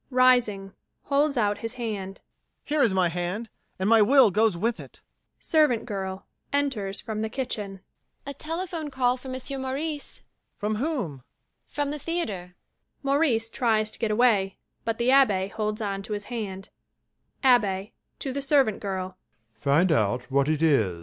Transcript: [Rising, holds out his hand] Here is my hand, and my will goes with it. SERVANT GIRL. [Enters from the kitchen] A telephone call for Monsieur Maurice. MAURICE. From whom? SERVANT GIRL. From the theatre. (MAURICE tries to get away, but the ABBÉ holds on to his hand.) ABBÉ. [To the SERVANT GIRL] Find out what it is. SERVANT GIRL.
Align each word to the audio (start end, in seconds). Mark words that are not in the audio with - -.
[Rising, 0.09 0.73
holds 1.03 1.37
out 1.37 1.59
his 1.59 1.75
hand] 1.75 2.21
Here 2.63 2.81
is 2.81 2.91
my 2.91 3.07
hand, 3.09 3.49
and 3.77 3.87
my 3.87 4.01
will 4.01 4.31
goes 4.31 4.57
with 4.57 4.79
it. 4.79 4.99
SERVANT 5.37 5.85
GIRL. 5.85 6.25
[Enters 6.51 6.99
from 6.99 7.21
the 7.21 7.29
kitchen] 7.29 7.81
A 8.25 8.33
telephone 8.33 8.89
call 8.89 9.15
for 9.17 9.29
Monsieur 9.29 9.59
Maurice. 9.59 10.21
MAURICE. 10.21 10.23
From 10.57 10.75
whom? 10.77 10.85
SERVANT 10.87 11.17
GIRL. 11.17 11.75
From 11.75 11.91
the 11.91 11.99
theatre. 11.99 12.55
(MAURICE 13.03 13.49
tries 13.51 13.91
to 13.91 13.99
get 13.99 14.09
away, 14.09 14.57
but 14.85 14.97
the 14.97 15.09
ABBÉ 15.09 15.51
holds 15.51 15.81
on 15.81 16.01
to 16.01 16.13
his 16.13 16.25
hand.) 16.33 16.69
ABBÉ. 17.43 17.91
[To 18.17 18.33
the 18.33 18.41
SERVANT 18.41 18.79
GIRL] 18.81 19.15
Find 19.59 19.91
out 19.91 20.23
what 20.31 20.49
it 20.49 20.63
is. 20.63 20.69
SERVANT 20.79 20.91
GIRL. 20.93 20.99